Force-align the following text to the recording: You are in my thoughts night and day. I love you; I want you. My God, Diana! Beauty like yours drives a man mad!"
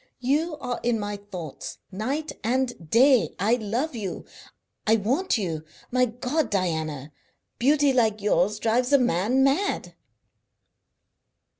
You 0.19 0.57
are 0.57 0.79
in 0.81 0.99
my 0.99 1.17
thoughts 1.17 1.77
night 1.91 2.31
and 2.43 2.89
day. 2.89 3.35
I 3.37 3.53
love 3.57 3.95
you; 3.95 4.25
I 4.87 4.95
want 4.95 5.37
you. 5.37 5.63
My 5.91 6.05
God, 6.05 6.49
Diana! 6.49 7.11
Beauty 7.59 7.93
like 7.93 8.19
yours 8.19 8.57
drives 8.57 8.91
a 8.91 8.97
man 8.97 9.43
mad!" 9.43 9.93